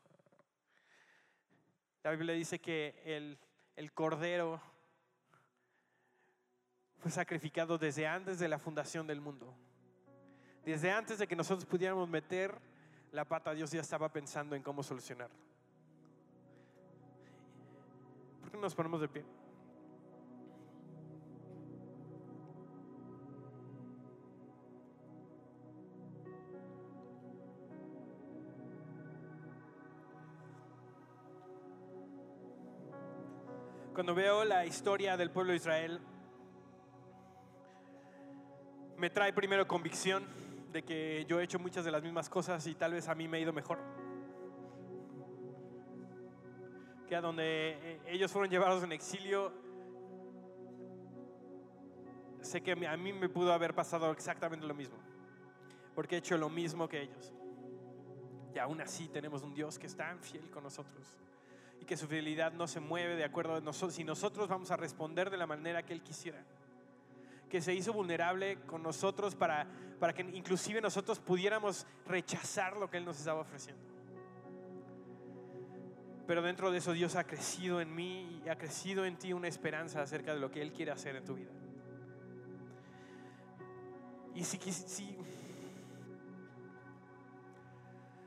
[2.04, 3.38] La Biblia dice que el,
[3.76, 4.62] el Cordero
[7.00, 9.56] fue sacrificado desde antes de la fundación del mundo.
[10.64, 12.60] Desde antes de que nosotros pudiéramos meter
[13.12, 15.55] la pata, Dios ya estaba pensando en cómo solucionarlo.
[18.54, 19.24] Nos ponemos de pie?
[33.94, 36.02] Cuando veo la historia del pueblo de Israel,
[38.98, 40.26] me trae primero convicción
[40.74, 43.28] de que yo he hecho muchas de las mismas cosas y tal vez a mí
[43.30, 44.05] me ha ido mejor.
[47.22, 49.52] Donde eh, ellos fueron llevados en exilio,
[52.42, 54.98] sé que a mí me pudo haber pasado exactamente lo mismo,
[55.94, 57.34] porque he hecho lo mismo que ellos.
[58.54, 61.18] Y aún así tenemos un Dios que es tan fiel con nosotros
[61.82, 64.78] y que su fidelidad no se mueve de acuerdo a nosotros, si nosotros vamos a
[64.78, 66.42] responder de la manera que Él quisiera.
[67.50, 69.68] Que se hizo vulnerable con nosotros para,
[70.00, 73.95] para que inclusive nosotros pudiéramos rechazar lo que Él nos estaba ofreciendo.
[76.28, 79.48] Pero dentro de eso Dios ha crecido en mí y ha crecido en ti una
[79.48, 81.52] esperanza acerca de lo que Él quiere hacer en tu vida.
[84.34, 85.18] Y si, si,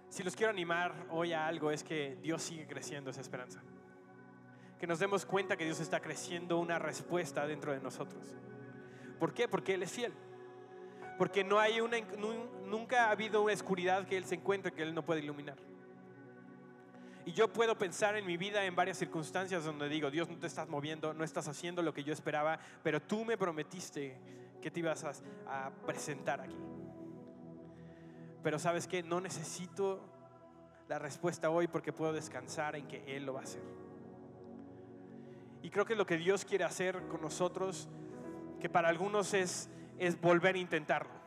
[0.08, 3.60] si los quiero animar hoy a algo es que Dios sigue creciendo esa esperanza.
[4.78, 8.36] Que nos demos cuenta que Dios está creciendo una respuesta dentro de nosotros.
[9.18, 9.48] ¿Por qué?
[9.48, 10.12] Porque Él es fiel.
[11.18, 11.98] Porque no hay una,
[12.66, 15.56] nunca ha habido una oscuridad que Él se encuentre que Él no puede iluminar.
[17.28, 20.46] Y yo puedo pensar en mi vida en varias circunstancias donde digo, Dios no te
[20.46, 24.18] estás moviendo, no estás haciendo lo que yo esperaba, pero tú me prometiste
[24.62, 26.56] que te ibas a, presentar aquí.
[28.42, 30.00] Pero sabes que no necesito
[30.88, 33.62] la respuesta hoy porque puedo descansar en que Él lo va a hacer.
[35.62, 37.90] Y creo que lo que Dios quiere hacer con nosotros,
[38.58, 39.68] que para algunos es,
[39.98, 41.17] es volver a intentarlo.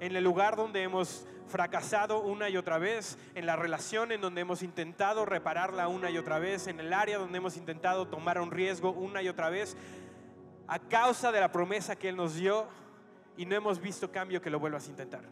[0.00, 4.40] En el lugar donde hemos fracasado una y otra vez, en la relación en donde
[4.40, 8.50] hemos intentado repararla una y otra vez, en el área donde hemos intentado tomar un
[8.50, 9.76] riesgo una y otra vez,
[10.66, 12.66] a causa de la promesa que Él nos dio
[13.36, 15.22] y no hemos visto cambio que lo vuelvas a intentar.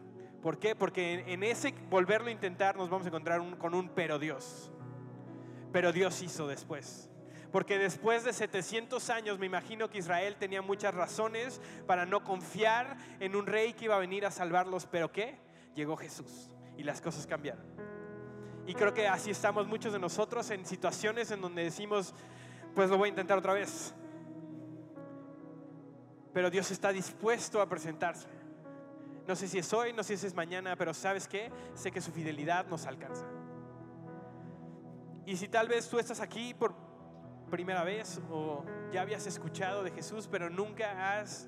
[0.41, 0.75] ¿Por qué?
[0.75, 4.71] Porque en, ese volverlo a intentar nos vamos a encontrar con un pero Dios.
[5.71, 7.09] Pero Dios hizo después.
[7.53, 12.97] Porque después de 700 años me imagino que Israel tenía muchas razones para no confiar
[13.21, 14.87] en un rey que iba a venir a salvarlos.
[14.87, 15.37] ¿Pero qué?
[15.75, 17.65] llegó Jesús y las cosas cambiaron.
[18.65, 22.13] Y creo que así estamos muchos de nosotros en situaciones en donde decimos,
[22.73, 23.93] pues lo voy a intentar otra vez.
[26.33, 28.27] Pero Dios está dispuesto a presentarse.
[29.27, 31.51] No sé si es hoy, no sé si es mañana, pero ¿sabes qué?
[31.75, 33.25] Sé que su fidelidad nos alcanza.
[35.25, 36.73] Y si tal vez tú estás aquí por
[37.53, 41.47] primera vez o ya habías escuchado de Jesús, pero nunca has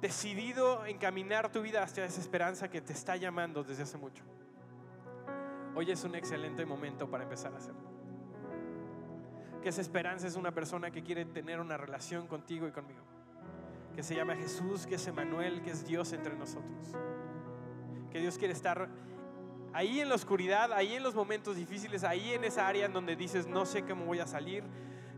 [0.00, 4.22] decidido encaminar tu vida hacia esa esperanza que te está llamando desde hace mucho.
[5.74, 7.90] Hoy es un excelente momento para empezar a hacerlo.
[9.62, 13.02] Que esa esperanza es una persona que quiere tener una relación contigo y conmigo.
[13.96, 16.94] Que se llama Jesús, que es Emanuel, que es Dios entre nosotros.
[18.12, 18.88] Que Dios quiere estar
[19.72, 23.16] ahí en la oscuridad, ahí en los momentos difíciles, ahí en esa área en donde
[23.16, 24.64] dices, no sé cómo voy a salir,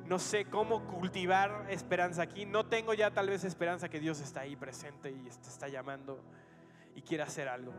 [0.07, 2.45] no sé cómo cultivar esperanza aquí.
[2.47, 6.21] No tengo ya tal vez esperanza que Dios está ahí presente y te está llamando
[6.95, 7.73] y quiere hacer algo.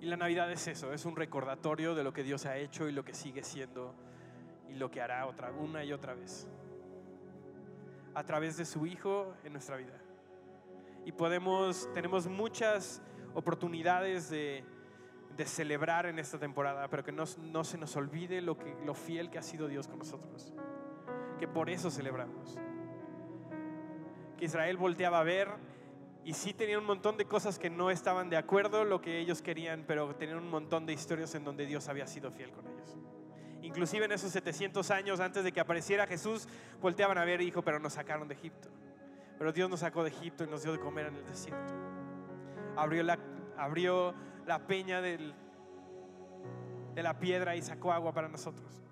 [0.00, 2.92] Y la Navidad es eso, es un recordatorio de lo que Dios ha hecho y
[2.92, 3.94] lo que sigue siendo
[4.68, 6.46] y lo que hará otra, una y otra vez.
[8.14, 10.00] A través de su Hijo en nuestra vida.
[11.04, 13.02] Y podemos, tenemos muchas
[13.34, 14.64] oportunidades de,
[15.36, 18.94] de celebrar en esta temporada, pero que no, no se nos olvide lo, que, lo
[18.94, 20.54] fiel que ha sido Dios con nosotros.
[21.38, 22.56] Que por eso celebramos.
[24.36, 25.48] Que Israel volteaba a ver
[26.24, 29.42] y sí tenían un montón de cosas que no estaban de acuerdo lo que ellos
[29.42, 32.96] querían, pero tenían un montón de historias en donde Dios había sido fiel con ellos.
[33.64, 36.46] Inclusive en esos 700 años antes de que apareciera Jesús,
[36.82, 38.68] volteaban a ver, hijo, pero nos sacaron de Egipto.
[39.38, 41.72] Pero Dios nos sacó de Egipto y nos dio de comer en el desierto.
[42.76, 43.18] Abrió la,
[43.56, 44.14] abrió
[44.46, 45.32] la peña de
[46.94, 48.82] la piedra y sacó agua para nosotros.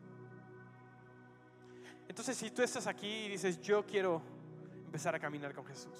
[2.08, 4.22] Entonces, si tú estás aquí y dices, yo quiero
[4.86, 5.98] empezar a caminar con Jesús,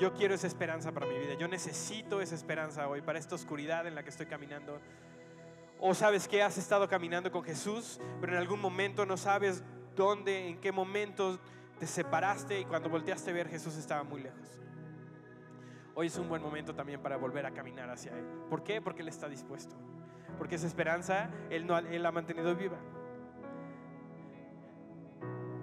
[0.00, 3.86] yo quiero esa esperanza para mi vida, yo necesito esa esperanza hoy, para esta oscuridad
[3.86, 4.80] en la que estoy caminando.
[5.84, 9.64] O sabes que has estado caminando con Jesús, pero en algún momento no sabes
[9.96, 11.40] dónde, en qué momento
[11.80, 14.60] te separaste y cuando volteaste a ver Jesús estaba muy lejos.
[15.96, 18.24] Hoy es un buen momento también para volver a caminar hacia Él.
[18.48, 18.80] ¿Por qué?
[18.80, 19.74] Porque Él está dispuesto.
[20.38, 22.78] Porque esa esperanza Él, no, él ha mantenido viva.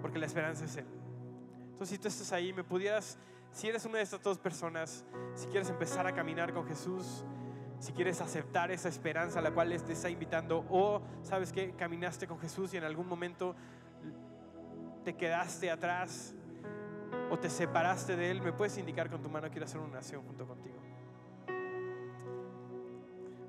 [0.02, 0.86] Porque la esperanza es Él.
[1.62, 3.16] Entonces, si tú estás ahí, me pudieras,
[3.52, 5.02] si eres una de estas dos personas,
[5.32, 7.24] si quieres empezar a caminar con Jesús,
[7.80, 12.26] si quieres aceptar esa esperanza a la cual te está invitando, o sabes que caminaste
[12.26, 13.56] con Jesús y en algún momento
[15.02, 16.34] te quedaste atrás
[17.30, 20.22] o te separaste de Él, me puedes indicar con tu mano, quiero hacer una oración
[20.26, 20.76] junto contigo.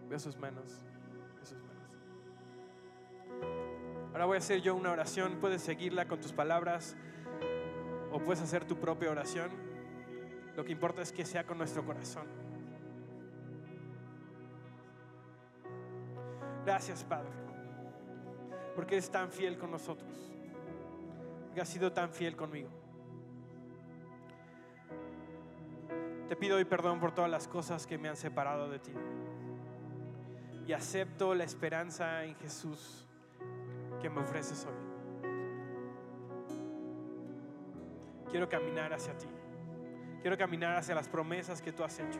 [0.10, 0.82] Veo sus manos.
[1.36, 1.92] Veo sus manos.
[4.14, 6.96] Ahora voy a hacer yo una oración, puedes seguirla con tus palabras
[8.14, 9.52] o puedes hacer tu propia oración.
[10.56, 12.51] Lo que importa es que sea con nuestro corazón.
[16.66, 17.32] Gracias, Padre,
[18.76, 20.12] porque eres tan fiel con nosotros,
[21.46, 22.70] porque has sido tan fiel conmigo.
[26.30, 28.94] Te pido hoy perdón por todas las cosas que me han separado de ti.
[30.66, 33.06] Y acepto la esperanza en Jesús
[34.02, 34.92] que me ofreces hoy.
[38.30, 39.28] Quiero caminar hacia ti.
[40.22, 42.20] Quiero caminar hacia las promesas que tú has hecho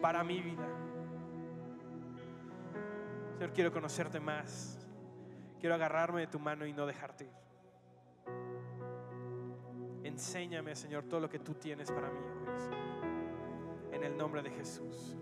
[0.00, 0.66] para mi vida.
[3.34, 4.78] Señor, quiero conocerte más.
[5.58, 7.44] Quiero agarrarme de tu mano y no dejarte ir.
[10.04, 12.20] Enséñame, Señor, todo lo que tú tienes para mí
[13.90, 15.16] En el nombre de Jesús.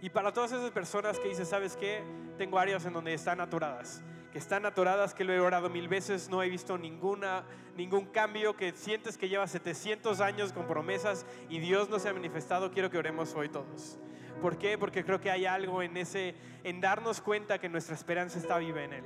[0.00, 2.02] Y para todas esas personas que dicen, ¿sabes qué?
[2.36, 4.02] Tengo áreas en donde están atoradas.
[4.32, 7.44] Que están atoradas, que lo he orado mil veces, no he visto ninguna,
[7.76, 12.14] ningún cambio, que sientes que llevas 700 años con promesas y Dios no se ha
[12.14, 12.72] manifestado.
[12.72, 14.00] Quiero que oremos hoy todos.
[14.42, 14.76] ¿Por qué?
[14.76, 16.34] Porque creo que hay algo en ese,
[16.64, 19.04] en darnos cuenta que nuestra esperanza está viva en Él.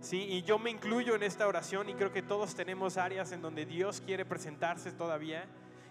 [0.00, 0.18] ¿Sí?
[0.18, 3.64] Y yo me incluyo en esta oración y creo que todos tenemos áreas en donde
[3.64, 5.46] Dios quiere presentarse todavía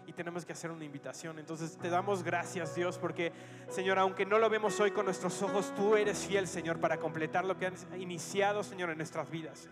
[0.06, 1.40] y tenemos que hacer una invitación.
[1.40, 3.32] Entonces te damos gracias Dios porque
[3.70, 7.46] Señor, aunque no lo vemos hoy con nuestros ojos, tú eres fiel Señor para completar
[7.46, 9.68] lo que has iniciado Señor en nuestras vidas.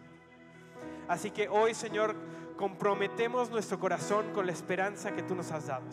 [1.07, 2.15] Así que hoy Señor,
[2.57, 5.85] comprometemos nuestro corazón con la esperanza que tú nos has dado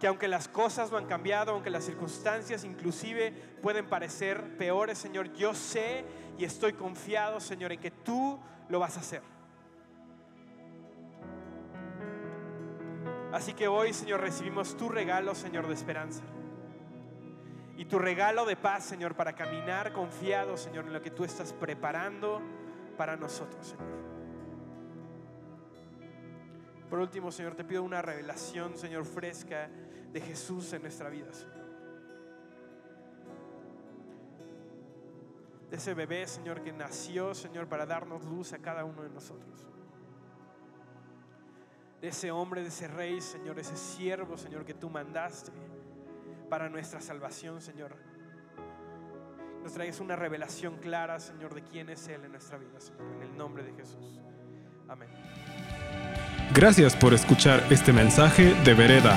[0.00, 5.34] que aunque las cosas no han cambiado, aunque las circunstancias inclusive pueden parecer peores, Señor,
[5.34, 6.06] yo sé
[6.38, 8.40] y estoy confiado, Señor, en que tú
[8.70, 9.20] lo vas a hacer.
[13.30, 16.22] Así que hoy, Señor, recibimos tu regalo, Señor, de esperanza.
[17.76, 21.52] Y tu regalo de paz, Señor, para caminar confiado, Señor, en lo que tú estás
[21.52, 22.40] preparando
[22.96, 24.00] para nosotros, Señor.
[26.88, 29.68] Por último, Señor, te pido una revelación, Señor, fresca
[30.12, 31.60] de Jesús en nuestra vida, Señor.
[35.70, 39.66] De ese bebé, Señor, que nació, Señor, para darnos luz a cada uno de nosotros.
[42.00, 45.52] De ese hombre, de ese rey, Señor, ese siervo, Señor, que tú mandaste
[46.48, 47.94] para nuestra salvación, Señor.
[49.62, 53.22] Nos traigas una revelación clara, Señor, de quién es Él en nuestra vida, Señor, en
[53.22, 54.20] el nombre de Jesús.
[54.88, 55.08] Amén.
[56.52, 59.16] Gracias por escuchar este mensaje de Vereda.